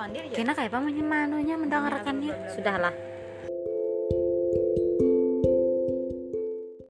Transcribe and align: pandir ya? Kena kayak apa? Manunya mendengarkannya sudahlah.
pandir 0.00 0.22
ya? 0.24 0.32
Kena 0.32 0.52
kayak 0.56 0.72
apa? 0.72 0.80
Manunya 0.88 1.54
mendengarkannya 1.60 2.32
sudahlah. 2.56 3.09